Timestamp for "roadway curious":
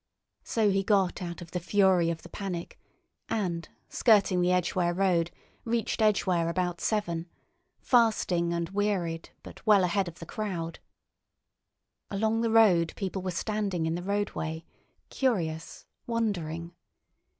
14.01-15.85